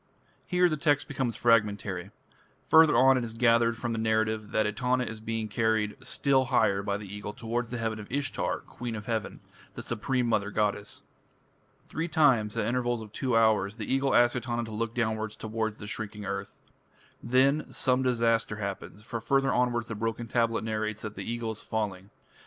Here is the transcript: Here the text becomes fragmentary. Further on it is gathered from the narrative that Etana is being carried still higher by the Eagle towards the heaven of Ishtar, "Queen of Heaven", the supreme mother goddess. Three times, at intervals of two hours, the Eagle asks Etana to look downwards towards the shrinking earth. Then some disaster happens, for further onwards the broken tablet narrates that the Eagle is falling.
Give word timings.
Here 0.47 0.67
the 0.67 0.77
text 0.77 1.07
becomes 1.07 1.35
fragmentary. 1.35 2.09
Further 2.71 2.97
on 2.97 3.17
it 3.19 3.23
is 3.23 3.35
gathered 3.35 3.77
from 3.77 3.91
the 3.93 3.99
narrative 3.99 4.49
that 4.49 4.65
Etana 4.65 5.03
is 5.03 5.19
being 5.19 5.47
carried 5.47 5.95
still 6.03 6.45
higher 6.45 6.81
by 6.81 6.97
the 6.97 7.05
Eagle 7.05 7.33
towards 7.33 7.69
the 7.69 7.77
heaven 7.77 7.99
of 7.99 8.11
Ishtar, 8.11 8.61
"Queen 8.61 8.95
of 8.95 9.05
Heaven", 9.05 9.41
the 9.75 9.83
supreme 9.83 10.25
mother 10.25 10.49
goddess. 10.49 11.03
Three 11.85 12.07
times, 12.07 12.57
at 12.57 12.65
intervals 12.65 13.03
of 13.03 13.11
two 13.11 13.37
hours, 13.37 13.75
the 13.75 13.93
Eagle 13.93 14.15
asks 14.15 14.35
Etana 14.35 14.63
to 14.63 14.71
look 14.71 14.95
downwards 14.95 15.35
towards 15.35 15.77
the 15.77 15.85
shrinking 15.85 16.25
earth. 16.25 16.57
Then 17.21 17.71
some 17.71 18.01
disaster 18.01 18.55
happens, 18.55 19.03
for 19.03 19.21
further 19.21 19.53
onwards 19.53 19.85
the 19.85 19.93
broken 19.93 20.27
tablet 20.27 20.63
narrates 20.63 21.03
that 21.03 21.13
the 21.13 21.31
Eagle 21.31 21.51
is 21.51 21.61
falling. 21.61 22.09